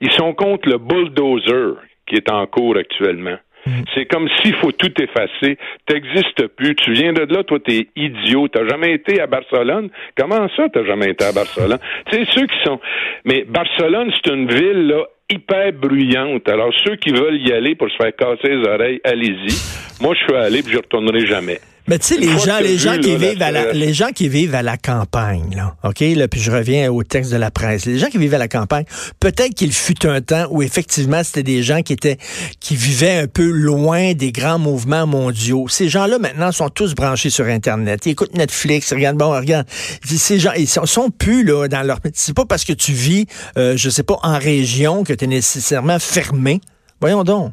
Ils 0.00 0.10
sont 0.10 0.34
contre 0.34 0.68
le 0.68 0.78
bulldozer 0.78 1.76
qui 2.04 2.16
est 2.16 2.32
en 2.32 2.44
cours 2.48 2.76
actuellement. 2.76 3.36
Mm. 3.68 3.84
C'est 3.94 4.06
comme 4.06 4.28
s'il 4.40 4.54
faut 4.54 4.72
tout 4.72 4.92
effacer. 5.00 5.58
T'existes 5.86 6.46
plus. 6.48 6.74
Tu 6.76 6.92
viens 6.92 7.12
de 7.12 7.22
là, 7.32 7.44
toi, 7.44 7.58
t'es 7.64 7.88
idiot. 7.96 8.48
T'as 8.48 8.66
jamais 8.66 8.92
été 8.92 9.20
à 9.20 9.26
Barcelone? 9.26 9.90
Comment 10.16 10.48
ça, 10.56 10.68
t'as 10.72 10.84
jamais 10.84 11.10
été 11.10 11.24
à 11.24 11.32
Barcelone? 11.32 11.78
tu 12.10 12.16
sais, 12.16 12.24
ceux 12.32 12.46
qui 12.46 12.56
sont. 12.64 12.80
Mais 13.24 13.44
Barcelone, 13.46 14.10
c'est 14.14 14.32
une 14.32 14.48
ville, 14.48 14.86
là, 14.88 15.04
hyper 15.30 15.72
bruyante. 15.72 16.48
Alors, 16.48 16.72
ceux 16.84 16.96
qui 16.96 17.10
veulent 17.10 17.40
y 17.40 17.52
aller 17.52 17.74
pour 17.74 17.90
se 17.90 17.96
faire 17.96 18.14
casser 18.16 18.48
les 18.48 18.66
oreilles, 18.66 19.00
allez-y. 19.04 20.02
Moi, 20.02 20.14
je 20.14 20.24
suis 20.24 20.34
allé 20.34 20.62
puis 20.62 20.72
je 20.72 20.78
retournerai 20.78 21.26
jamais. 21.26 21.58
Mais 21.88 21.98
tu 21.98 22.06
sais, 22.06 22.16
les 22.18 22.38
gens, 22.38 22.58
les 22.60 22.76
gens 22.76 22.98
qui 22.98 23.16
vivent 23.16 23.40
à 23.40 23.50
la, 23.50 23.72
les 23.72 23.94
gens 23.94 24.08
qui 24.08 24.28
vivent 24.28 24.54
à 24.54 24.62
la 24.62 24.76
campagne, 24.76 25.54
là, 25.56 25.74
ok, 25.84 26.00
là, 26.00 26.28
puis 26.28 26.38
je 26.38 26.50
reviens 26.50 26.92
au 26.92 27.02
texte 27.02 27.32
de 27.32 27.38
la 27.38 27.50
presse. 27.50 27.86
Les 27.86 27.98
gens 27.98 28.08
qui 28.08 28.18
vivent 28.18 28.34
à 28.34 28.38
la 28.38 28.46
campagne, 28.46 28.84
peut-être 29.20 29.54
qu'il 29.54 29.72
fut 29.72 30.06
un 30.06 30.20
temps 30.20 30.46
où 30.50 30.60
effectivement 30.60 31.22
c'était 31.24 31.42
des 31.42 31.62
gens 31.62 31.80
qui 31.80 31.94
étaient, 31.94 32.18
qui 32.60 32.76
vivaient 32.76 33.16
un 33.16 33.26
peu 33.26 33.48
loin 33.48 34.12
des 34.12 34.32
grands 34.32 34.58
mouvements 34.58 35.06
mondiaux. 35.06 35.66
Ces 35.68 35.88
gens-là 35.88 36.18
maintenant 36.18 36.52
sont 36.52 36.68
tous 36.68 36.94
branchés 36.94 37.30
sur 37.30 37.46
Internet. 37.46 38.04
Ils 38.04 38.10
écoutent 38.10 38.34
Netflix, 38.34 38.92
regardent, 38.92 39.16
bon, 39.16 39.30
regarde, 39.30 39.66
ces 40.04 40.38
gens, 40.38 40.52
ils 40.58 40.68
sont, 40.68 41.08
plus 41.10 41.42
là 41.42 41.68
dans 41.68 41.82
leur. 41.82 42.00
C'est 42.12 42.36
pas 42.36 42.44
parce 42.44 42.66
que 42.66 42.74
tu 42.74 42.92
vis, 42.92 43.26
euh, 43.56 43.78
je 43.78 43.88
sais 43.88 44.02
pas, 44.02 44.18
en 44.22 44.38
région 44.38 45.04
que 45.04 45.14
tu 45.14 45.24
es 45.24 45.28
nécessairement 45.28 45.98
fermé. 45.98 46.60
Voyons 47.00 47.24
donc. 47.24 47.52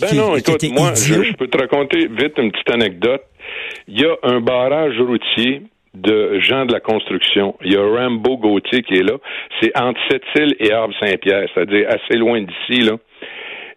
Ben 0.00 0.14
non, 0.14 0.36
écoute, 0.36 0.62
moi, 0.70 0.94
je, 0.94 1.34
peux 1.36 1.48
te 1.48 1.58
raconter 1.58 2.06
vite 2.06 2.38
une 2.38 2.52
petite 2.52 2.70
anecdote. 2.70 3.22
Il 3.88 4.00
y 4.00 4.04
a 4.04 4.14
un 4.22 4.40
barrage 4.40 5.00
routier 5.00 5.62
de 5.94 6.38
gens 6.40 6.66
de 6.66 6.72
la 6.72 6.80
construction. 6.80 7.56
Il 7.64 7.72
y 7.72 7.76
a 7.76 7.82
Rambo 7.82 8.36
Gauthier 8.36 8.82
qui 8.82 8.94
est 8.94 9.02
là. 9.02 9.16
C'est 9.60 9.76
entre 9.80 9.98
Sept-Îles 10.10 10.56
et 10.60 10.72
Arbre-Saint-Pierre, 10.72 11.48
c'est-à-dire 11.54 11.88
assez 11.88 12.18
loin 12.18 12.42
d'ici, 12.42 12.82
là. 12.82 12.96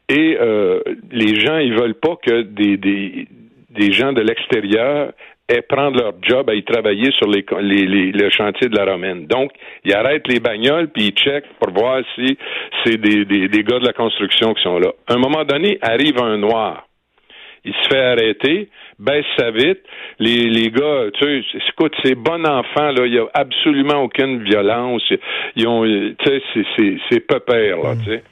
Et 0.10 0.38
euh, 0.40 0.82
les 1.12 1.40
gens, 1.40 1.58
ils 1.58 1.74
veulent 1.74 1.96
pas 1.96 2.18
que 2.22 2.42
des, 2.42 2.76
des, 2.76 3.92
gens 3.94 4.12
de 4.12 4.20
l'extérieur 4.22 5.14
aient 5.48 5.62
prendre 5.62 5.98
leur 5.98 6.14
job 6.22 6.50
à 6.50 6.54
y 6.54 6.64
travailler 6.64 7.12
sur 7.14 7.30
les, 7.30 7.46
les, 7.62 7.86
les, 7.86 8.12
le 8.12 8.30
chantier 8.30 8.68
de 8.68 8.76
la 8.76 8.92
Romaine. 8.92 9.26
Donc, 9.28 9.52
ils 9.86 9.94
arrêtent 9.94 10.28
les 10.28 10.42
bagnoles 10.42 10.90
puis 10.90 11.08
ils 11.08 11.14
checkent 11.14 11.54
pour 11.62 11.72
voir 11.72 12.04
si 12.16 12.38
c'est 12.84 12.98
des, 12.98 13.24
des, 13.24 13.48
des 13.48 13.64
gars 13.64 13.80
de 13.80 13.86
la 13.86 13.94
construction 13.94 14.54
qui 14.54 14.62
sont 14.64 14.80
là. 14.80 14.92
À 15.08 15.14
un 15.14 15.18
moment 15.18 15.46
donné, 15.46 15.78
arrive 15.82 16.22
un 16.22 16.38
noir. 16.38 16.86
Il 17.64 17.74
se 17.74 17.88
fait 17.90 18.04
arrêter, 18.04 18.70
baisse 19.02 19.26
sa 19.38 19.52
vitre. 19.52 19.82
Les, 20.20 20.50
les 20.50 20.70
gars, 20.70 21.10
tu 21.14 21.44
sais, 21.44 21.58
écoute, 21.70 21.94
c'est 22.04 22.16
bon 22.16 22.46
enfant, 22.46 22.92
là, 22.92 23.06
il 23.06 23.12
n'y 23.12 23.18
a 23.18 23.26
absolument 23.34 24.04
aucune 24.04 24.44
violence. 24.44 25.04
Ils 25.56 25.68
ont, 25.68 25.84
tu 25.84 26.16
sais, 26.26 26.42
c'est, 26.78 26.98
c'est, 27.10 27.20
pépère, 27.20 27.78
là, 27.78 27.96
tu 28.04 28.12
sais. 28.12 28.24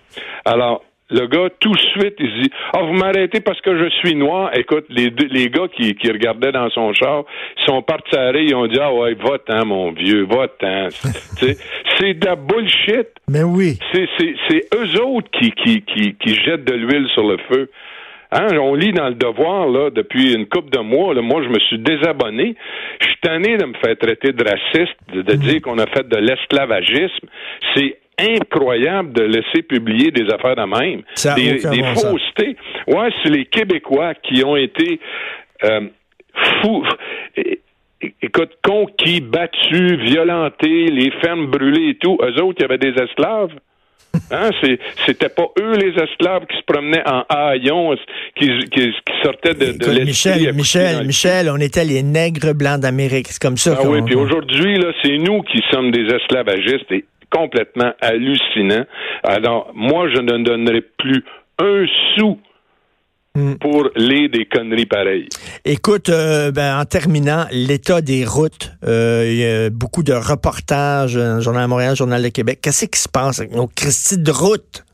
Alors, 0.45 0.83
le 1.11 1.25
gars, 1.25 1.49
tout 1.59 1.71
de 1.71 1.79
suite, 1.79 2.15
il 2.19 2.29
se 2.29 2.41
dit 2.43 2.51
Ah, 2.71 2.83
vous 2.83 2.93
m'arrêtez 2.93 3.41
parce 3.41 3.59
que 3.61 3.75
je 3.75 3.89
suis 3.95 4.15
noir. 4.15 4.51
Écoute, 4.55 4.85
les, 4.89 5.09
les 5.09 5.49
gars 5.49 5.67
qui, 5.75 5.95
qui 5.95 6.11
regardaient 6.11 6.51
dans 6.51 6.69
son 6.69 6.93
char, 6.93 7.23
ils 7.57 7.65
sont 7.65 7.81
partis 7.81 8.15
arrêter, 8.15 8.43
ils 8.43 8.55
ont 8.55 8.67
dit 8.67 8.77
Ah 8.79 8.93
ouais, 8.93 9.15
va-t'en, 9.15 9.65
mon 9.65 9.91
vieux, 9.91 10.25
va-t'en. 10.25 10.89
c'est 10.91 12.13
de 12.13 12.25
la 12.25 12.35
bullshit. 12.35 13.07
Mais 13.27 13.41
oui. 13.41 13.79
C'est 13.91 14.67
eux 14.75 15.01
autres 15.01 15.29
qui, 15.31 15.51
qui, 15.51 15.81
qui, 15.81 16.13
qui 16.13 16.35
jettent 16.35 16.65
de 16.65 16.75
l'huile 16.75 17.07
sur 17.15 17.27
le 17.27 17.37
feu. 17.49 17.71
Hein, 18.31 18.47
on 18.59 18.75
lit 18.75 18.91
dans 18.91 19.09
le 19.09 19.15
devoir 19.15 19.67
là 19.67 19.89
depuis 19.89 20.33
une 20.33 20.47
couple 20.47 20.69
de 20.69 20.79
mois. 20.79 21.13
Là, 21.13 21.21
moi, 21.21 21.41
je 21.43 21.49
me 21.49 21.59
suis 21.59 21.79
désabonné. 21.79 22.55
Je 23.01 23.07
suis 23.07 23.19
tanné 23.21 23.57
de 23.57 23.65
me 23.65 23.73
faire 23.73 23.97
traiter 23.97 24.33
de 24.33 24.43
raciste, 24.43 24.95
de, 25.13 25.21
de 25.21 25.33
mm. 25.33 25.37
dire 25.37 25.61
qu'on 25.61 25.79
a 25.79 25.87
fait 25.87 26.07
de 26.07 26.17
l'esclavagisme. 26.17 27.27
C'est 27.75 27.97
incroyable 28.19 29.13
de 29.13 29.23
laisser 29.23 29.63
publier 29.63 30.11
des 30.11 30.31
affaires 30.31 30.55
de 30.55 30.65
même. 30.65 31.01
des, 31.35 31.83
faussetés. 31.95 32.55
Ouais, 32.87 33.09
c'est 33.23 33.29
les 33.29 33.45
Québécois 33.45 34.13
qui 34.15 34.43
ont 34.43 34.55
été 34.55 34.99
euh, 35.63 35.81
fous. 36.61 36.85
Écoute, 38.21 38.51
conquis, 38.63 39.21
battus, 39.21 39.93
violentés, 39.99 40.85
les 40.85 41.11
fermes 41.21 41.47
brûlées 41.47 41.89
et 41.89 41.95
tout. 41.95 42.17
Eux 42.21 42.41
autres, 42.43 42.59
il 42.59 42.61
y 42.61 42.65
avait 42.65 42.77
des 42.77 43.01
esclaves. 43.01 43.51
Hein, 44.31 44.49
c'était 45.05 45.29
pas 45.29 45.47
eux 45.59 45.73
les 45.73 45.93
esclaves 46.01 46.45
qui 46.45 46.57
se 46.57 46.63
promenaient 46.65 47.03
en 47.07 47.23
haillons, 47.29 47.95
qui, 48.35 48.49
qui, 48.71 48.91
sortaient 49.23 49.53
de, 49.53 49.77
de 49.77 50.05
Michel, 50.05 50.53
Michel, 50.53 51.05
Michel, 51.05 51.49
on 51.49 51.57
était 51.57 51.85
les 51.85 52.03
nègres 52.03 52.53
blancs 52.53 52.79
d'Amérique. 52.79 53.27
C'est 53.29 53.41
comme 53.41 53.57
ça. 53.57 53.77
Ah 53.79 53.87
oui, 53.87 54.01
puis 54.03 54.15
aujourd'hui, 54.15 54.77
là, 54.77 54.91
c'est 55.01 55.17
nous 55.17 55.41
qui 55.43 55.61
sommes 55.71 55.91
des 55.91 56.05
esclavagistes 56.13 56.91
et 56.91 57.05
complètement 57.29 57.91
hallucinant. 58.01 58.85
Alors, 59.23 59.71
moi, 59.73 60.09
je 60.09 60.21
ne 60.21 60.43
donnerai 60.43 60.81
plus 60.97 61.23
un 61.59 61.85
sou 62.17 62.39
hmm. 63.35 63.55
pour 63.55 63.89
les 63.95 64.29
des 64.29 64.45
conneries 64.45 64.85
pareilles. 64.85 65.27
Écoute, 65.65 66.07
euh, 66.07 66.51
ben, 66.51 66.79
en 66.79 66.85
terminant, 66.85 67.43
l'état 67.51 67.99
des 67.99 68.23
routes, 68.23 68.71
euh, 68.87 69.25
il 69.27 69.37
y 69.37 69.45
a 69.45 69.69
beaucoup 69.69 70.03
de 70.03 70.13
reportages, 70.13 71.17
euh, 71.17 71.41
Journal 71.41 71.65
de 71.65 71.69
Montréal, 71.69 71.95
Journal 71.97 72.23
de 72.23 72.29
Québec. 72.29 72.59
Qu'est-ce 72.63 72.85
qui 72.85 72.99
se 72.99 73.09
passe 73.09 73.41
avec 73.41 73.53
nos 73.53 73.67
Christie 73.67 74.17
de 74.17 74.31
route? 74.31 74.85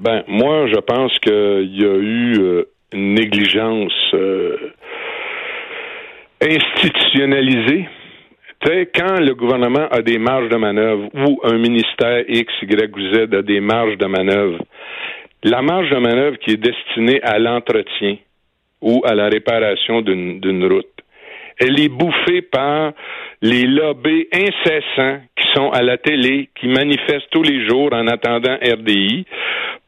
Ben, 0.00 0.24
moi, 0.26 0.66
je 0.66 0.80
pense 0.80 1.16
qu'il 1.20 1.80
y 1.80 1.84
a 1.84 1.96
eu 1.96 2.64
une 2.92 3.14
négligence 3.14 3.92
institutionnalisée 6.42 7.88
quand 8.94 9.20
le 9.20 9.34
gouvernement 9.34 9.88
a 9.90 10.02
des 10.02 10.18
marges 10.18 10.48
de 10.48 10.56
manœuvre 10.56 11.08
ou 11.14 11.40
un 11.44 11.58
ministère 11.58 12.24
X, 12.28 12.52
Y 12.62 12.96
ou 12.96 13.14
Z 13.14 13.34
a 13.34 13.42
des 13.42 13.60
marges 13.60 13.98
de 13.98 14.06
manœuvre, 14.06 14.58
la 15.44 15.62
marge 15.62 15.90
de 15.90 15.98
manœuvre 15.98 16.36
qui 16.38 16.52
est 16.52 16.56
destinée 16.56 17.20
à 17.22 17.38
l'entretien 17.38 18.16
ou 18.82 19.02
à 19.04 19.14
la 19.14 19.28
réparation 19.28 20.02
d'une 20.02 20.66
route, 20.66 20.86
elle 21.58 21.78
est 21.80 21.88
bouffée 21.88 22.42
par 22.42 22.92
les 23.40 23.64
lobbies 23.64 24.26
incessants 24.32 25.20
qui 25.36 25.48
sont 25.54 25.70
à 25.70 25.82
la 25.82 25.96
télé, 25.96 26.48
qui 26.58 26.68
manifestent 26.68 27.30
tous 27.30 27.42
les 27.42 27.66
jours 27.68 27.90
en 27.92 28.06
attendant 28.06 28.56
RDI 28.56 29.26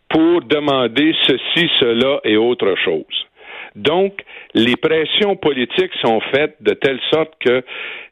pour 0.09 0.43
demander 0.43 1.15
ceci, 1.23 1.69
cela 1.81 2.21
et 2.25 2.37
autre 2.37 2.75
chose. 2.85 3.27
Donc, 3.75 4.23
les 4.55 4.77
pressions 4.77 5.35
politiques 5.35 5.93
sont 6.01 6.21
faites 6.33 6.57
de 6.61 6.75
telle 6.75 7.01
sorte 7.13 7.33
que 7.41 7.65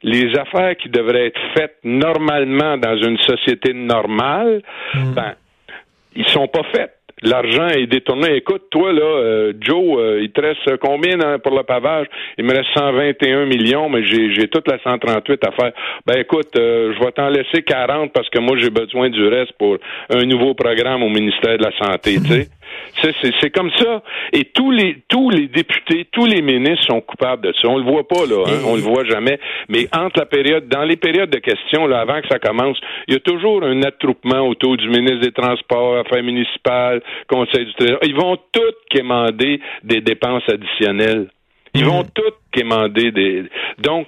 les 0.03 0.37
affaires 0.37 0.77
qui 0.77 0.89
devraient 0.89 1.27
être 1.27 1.41
faites 1.57 1.77
normalement 1.85 2.77
dans 2.79 2.97
une 2.97 3.19
société 3.19 3.73
normale, 3.73 4.63
mm. 4.95 5.15
ben, 5.15 5.35
ils 6.17 6.27
sont 6.29 6.49
pas 6.49 6.65
faites. 6.75 7.02
L'argent 7.23 7.69
est 7.69 7.87
détourné. 7.87 8.37
Écoute, 8.37 8.65
toi, 8.71 8.93
là, 8.93 9.03
euh, 9.03 9.53
Joe, 9.61 9.99
euh, 9.99 10.21
il 10.23 10.31
te 10.31 10.41
reste 10.41 10.77
combien 10.79 11.19
pour 11.39 11.57
le 11.57 11.63
pavage? 11.63 12.07
Il 12.39 12.45
me 12.45 12.53
reste 12.53 12.69
121 12.77 13.47
millions, 13.47 13.89
mais 13.89 14.05
j'ai, 14.05 14.33
j'ai 14.35 14.49
toute 14.49 14.69
la 14.69 14.79
138 14.79 15.47
à 15.47 15.53
faire. 15.53 15.73
Ben 16.07 16.19
écoute, 16.19 16.57
euh, 16.57 16.93
je 16.95 17.05
vais 17.05 17.13
t'en 17.13 17.29
laisser 17.29 17.63
40 17.63 18.13
parce 18.13 18.29
que 18.31 18.41
moi, 18.41 18.57
j'ai 18.61 18.71
besoin 18.71 19.11
du 19.11 19.27
reste 19.27 19.53
pour 19.59 19.77
un 20.11 20.25
nouveau 20.25 20.55
programme 20.55 21.03
au 21.03 21.09
ministère 21.09 21.59
de 21.59 21.65
la 21.65 21.73
Santé, 21.79 22.17
tu 22.23 22.33
sais. 22.33 22.49
C'est 23.41 23.51
comme 23.51 23.71
ça. 23.79 24.03
Et 24.33 24.45
tous 24.45 24.71
les 24.71 24.99
tous 25.09 25.31
les 25.31 25.49
députés, 25.49 26.07
tous 26.13 26.27
les 26.27 26.43
ministres 26.43 26.87
sont 26.87 27.01
coupables 27.01 27.43
de 27.43 27.53
ça. 27.53 27.69
On 27.69 27.79
le 27.79 27.85
voit 27.85 28.07
pas 28.07 28.27
là, 28.27 28.45
hein? 28.47 28.63
on 28.67 28.77
le 28.77 28.83
voit 28.83 29.05
jamais. 29.05 29.39
Mais 29.69 29.89
entre 29.93 30.21
la 30.21 30.27
période, 30.27 30.69
dans 30.69 30.85
les 30.85 30.97
périodes 30.97 31.31
de 31.31 31.39
questions, 31.39 31.87
là, 31.87 32.01
avant 32.01 32.21
que 32.21 32.29
ça 32.29 32.39
commence, 32.39 32.79
il 33.09 33.15
y 33.15 33.17
a 33.17 33.21
toujours 33.21 33.63
un 33.65 33.83
attroupement 33.83 34.41
autour 34.47 34.77
du 34.77 34.89
ministre 34.89 35.21
des 35.21 35.33
Transports, 35.33 35.99
Affaires 35.99 36.23
municipales, 36.23 37.03
Conseil 37.29 37.67
du 37.67 37.75
Trésor. 37.75 37.99
Ils 38.03 38.17
vont 38.17 38.37
tous 38.53 38.75
quémander 38.91 39.61
des 39.83 40.01
dépenses 40.01 40.49
additionnelles. 40.49 41.29
Ils 41.75 41.87
vont 41.87 42.05
tous 42.05 42.35
quémander 42.53 43.11
des. 43.13 43.45
Donc, 43.79 44.07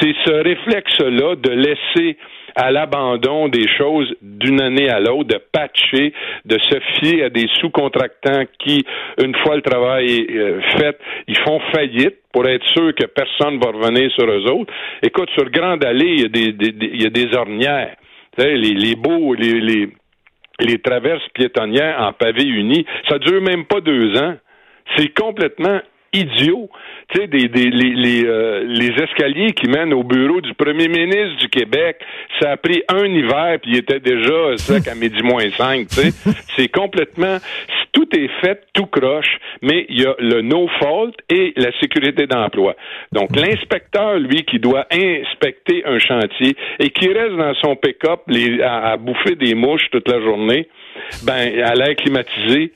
c'est 0.00 0.14
ce 0.24 0.32
réflexe-là 0.32 1.36
de 1.36 1.50
laisser 1.50 2.18
à 2.54 2.70
l'abandon 2.70 3.48
des 3.48 3.66
choses 3.76 4.14
d'une 4.22 4.60
année 4.60 4.88
à 4.88 5.00
l'autre, 5.00 5.28
de 5.28 5.40
patcher, 5.52 6.12
de 6.44 6.58
se 6.58 6.78
fier 6.98 7.24
à 7.24 7.30
des 7.30 7.48
sous-contractants 7.60 8.44
qui, 8.58 8.84
une 9.22 9.34
fois 9.36 9.56
le 9.56 9.62
travail 9.62 10.26
euh, 10.30 10.60
fait, 10.78 10.98
ils 11.26 11.38
font 11.38 11.60
faillite 11.72 12.16
pour 12.32 12.46
être 12.46 12.64
sûr 12.72 12.94
que 12.94 13.06
personne 13.06 13.58
va 13.58 13.70
revenir 13.70 14.10
sur 14.12 14.26
eux 14.26 14.50
autres. 14.50 14.72
Écoute, 15.02 15.30
sur 15.30 15.50
Grande 15.50 15.84
Allée, 15.84 16.14
il 16.16 17.02
y 17.02 17.06
a 17.06 17.10
des, 17.10 17.36
ornières. 17.36 17.96
Les, 18.38 18.56
les 18.56 18.96
beaux, 18.96 19.34
les, 19.34 19.88
traverses 20.82 21.28
piétonnières 21.34 22.00
en 22.00 22.12
pavé 22.12 22.44
uni, 22.44 22.84
ça 23.08 23.18
dure 23.18 23.40
même 23.40 23.64
pas 23.66 23.80
deux 23.80 24.16
ans. 24.18 24.34
C'est 24.96 25.14
complètement 25.14 25.80
idiot. 26.14 26.70
Tu 27.10 27.20
sais, 27.20 27.26
des, 27.26 27.48
des, 27.48 27.70
les, 27.70 27.90
les, 27.90 28.24
euh, 28.24 28.64
les, 28.66 28.90
escaliers 29.02 29.52
qui 29.52 29.68
mènent 29.68 29.92
au 29.92 30.02
bureau 30.02 30.40
du 30.40 30.54
premier 30.54 30.88
ministre 30.88 31.36
du 31.38 31.48
Québec, 31.48 31.98
ça 32.40 32.52
a 32.52 32.56
pris 32.56 32.82
un 32.88 33.04
hiver, 33.04 33.58
puis 33.60 33.72
il 33.72 33.76
était 33.78 34.00
déjà 34.00 34.56
sec 34.56 34.88
à 34.88 34.94
midi 34.94 35.22
moins 35.22 35.50
cinq, 35.50 35.88
tu 35.88 35.96
sais. 35.96 36.10
C'est 36.56 36.68
complètement... 36.68 37.38
Tout 37.92 38.08
est 38.16 38.30
fait, 38.40 38.60
tout 38.72 38.86
croche, 38.86 39.38
mais 39.62 39.86
il 39.88 40.02
y 40.02 40.04
a 40.04 40.16
le 40.18 40.42
no-fault 40.42 41.12
et 41.28 41.52
la 41.56 41.70
sécurité 41.78 42.26
d'emploi. 42.26 42.74
Donc, 43.12 43.36
l'inspecteur, 43.36 44.18
lui, 44.18 44.42
qui 44.42 44.58
doit 44.58 44.86
inspecter 44.90 45.84
un 45.86 46.00
chantier 46.00 46.56
et 46.80 46.90
qui 46.90 47.06
reste 47.06 47.36
dans 47.36 47.54
son 47.54 47.76
pick-up 47.76 48.22
à, 48.64 48.92
à 48.92 48.96
bouffer 48.96 49.36
des 49.36 49.54
mouches 49.54 49.88
toute 49.92 50.08
la 50.08 50.20
journée, 50.20 50.66
ben, 51.22 51.62
à 51.62 51.74
l'air 51.74 51.94
climatisé, 51.94 52.72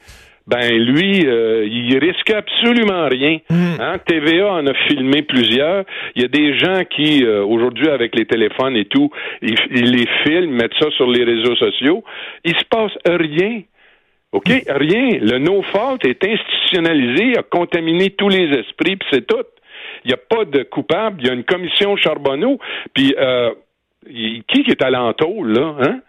ben 0.48 0.78
lui, 0.78 1.26
euh, 1.26 1.66
il 1.66 1.98
risque 1.98 2.30
absolument 2.30 3.06
rien. 3.06 3.38
Hmm. 3.50 3.80
Hein? 3.80 3.98
TVA 4.06 4.50
en 4.50 4.66
a 4.66 4.72
filmé 4.88 5.20
plusieurs. 5.20 5.84
Il 6.16 6.22
y 6.22 6.24
a 6.24 6.28
des 6.28 6.58
gens 6.58 6.84
qui, 6.88 7.22
euh, 7.22 7.44
aujourd'hui, 7.44 7.88
avec 7.90 8.16
les 8.16 8.24
téléphones 8.24 8.74
et 8.74 8.86
tout, 8.86 9.10
ils, 9.42 9.56
les 9.70 10.06
filment, 10.24 10.54
mettent 10.54 10.78
ça 10.80 10.90
sur 10.92 11.10
les 11.10 11.22
réseaux 11.22 11.54
sociaux. 11.56 12.02
Il 12.44 12.56
se 12.56 12.64
passe 12.64 12.92
rien. 13.04 13.60
OK? 14.32 14.48
Rien. 14.68 15.18
Le 15.20 15.38
no-fault 15.38 15.98
est 16.04 16.24
institutionnalisé, 16.24 17.36
a 17.36 17.42
contaminé 17.42 18.10
tous 18.10 18.30
les 18.30 18.48
esprits, 18.58 18.96
puis 18.96 19.08
c'est 19.12 19.26
tout. 19.26 19.44
Il 20.04 20.08
n'y 20.08 20.14
a 20.14 20.16
pas 20.16 20.46
de 20.46 20.62
coupable. 20.62 21.20
Il 21.20 21.26
y 21.26 21.30
a 21.30 21.34
une 21.34 21.44
commission 21.44 21.94
Charbonneau, 21.96 22.58
puis 22.94 23.14
euh, 23.18 23.50
qui 24.06 24.64
est 24.66 24.82
à 24.82 24.88
l'entour, 24.88 25.44
là? 25.44 25.74
Hein? 25.80 26.00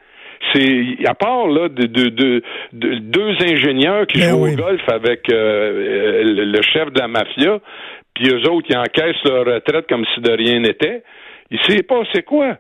C'est 0.53 1.05
à 1.05 1.13
part 1.13 1.48
là 1.48 1.69
de, 1.69 1.86
de, 1.86 2.41
deux 2.74 3.36
ingénieurs 3.41 4.08
qui 4.08 4.19
ben 4.19 4.29
jouent 4.29 4.48
au 4.48 4.55
golf 4.55 4.81
avec 4.88 5.31
euh, 5.31 5.36
euh, 5.36 6.24
le 6.24 6.62
chef 6.62 6.91
de 6.91 7.00
la 7.00 7.08
mafia, 7.08 7.60
puis 8.13 8.29
eux 8.29 8.50
autres 8.50 8.67
qui 8.67 8.75
encaissent 8.75 9.24
leur 9.25 9.46
retraite 9.46 9.88
comme 9.88 10.05
si 10.13 10.22
de 10.22 10.31
rien 10.31 10.60
n'était. 10.60 11.03
Il 11.51 11.60
sait 11.67 11.84
pas 11.84 12.01
c'est 12.13 12.24
quoi. 12.24 12.58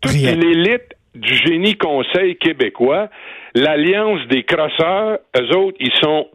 Toute 0.00 0.12
l'élite 0.12 0.94
du 1.14 1.34
génie 1.34 1.76
conseil 1.76 2.36
québécois, 2.36 3.08
l'alliance 3.54 4.20
des 4.28 4.42
crosseurs, 4.42 5.18
eux 5.38 5.56
autres, 5.56 5.76
ils 5.80 5.94
sont 6.02 6.26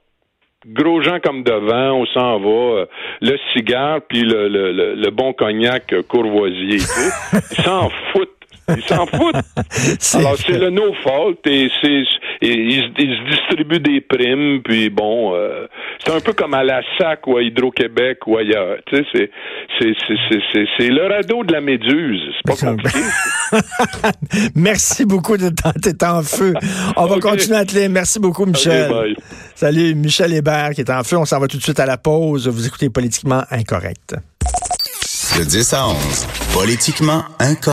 gros 0.65 1.02
gens 1.02 1.19
comme 1.23 1.43
devant, 1.43 1.93
on 1.93 2.06
s'en 2.08 2.39
va, 2.39 2.49
euh, 2.49 2.86
le 3.21 3.38
cigare 3.54 4.02
puis 4.08 4.21
le, 4.21 4.47
le, 4.47 4.95
le, 4.95 5.12
bon 5.12 5.34
cognac 5.34 5.93
courvoisier. 6.08 6.78
Ils 7.34 7.63
s'en 7.63 7.89
foutent 8.12 8.38
ils 8.75 8.84
s'en 8.84 9.05
foutent. 9.05 9.36
Alors, 10.15 10.38
c'est 10.38 10.58
le 10.58 10.69
no-fault 10.69 11.38
et 11.45 11.69
c'est 11.82 12.03
ils, 12.41 12.93
se 12.95 13.29
distribuent 13.29 13.79
des 13.79 14.01
primes, 14.01 14.62
puis 14.63 14.89
bon, 14.89 15.36
euh, 15.36 15.67
c'est 16.03 16.13
un 16.13 16.19
peu 16.19 16.34
comme 16.34 16.53
à 16.53 16.63
la 16.63 16.82
SAC 16.97 17.27
ou 17.27 17.38
à 17.38 17.43
Hydro-Québec 17.43 18.19
ou 18.27 18.38
ailleurs. 18.38 18.77
Tu 18.86 18.97
sais, 18.97 19.05
c'est, 19.13 19.29
c'est, 19.79 19.93
c'est, 20.08 20.39
c'est, 20.53 20.65
c'est 20.77 20.88
le 20.88 21.05
radeau 21.08 21.43
de 21.43 21.51
la 21.51 21.62
méduse. 21.62 22.21
C'est 22.38 22.60
pas 22.60 22.67
compliqué. 22.67 22.99
Merci 24.55 25.05
beaucoup 25.05 25.38
de 25.38 25.49
tenter 25.49 26.05
en 26.05 26.21
feu. 26.23 26.53
On 26.95 27.05
va 27.05 27.19
continuer 27.19 27.58
à 27.58 27.65
te 27.65 27.75
lire. 27.75 27.89
Merci 27.89 28.19
beaucoup, 28.19 28.45
Michel. 28.45 29.15
Salut, 29.55 29.95
Michel 29.95 30.34
Hébert 30.34 30.71
qui 30.71 30.82
est 30.82 30.91
en 30.91 31.03
feu. 31.03 31.17
On 31.17 31.25
s'en 31.25 31.39
va 31.39 31.47
tout 31.47 31.58
de 31.58 31.63
suite 31.63 31.79
à 31.79 31.86
la 31.86 31.97
pause. 31.97 32.47
Vous 32.47 32.65
écoutez 32.65 32.89
Politiquement 32.89 33.43
Incorrect. 33.51 34.15
De 35.38 35.43
10 35.43 35.73
à 35.73 35.88
11, 35.88 36.27
Politiquement 36.53 37.23
Incorrect. 37.39 37.67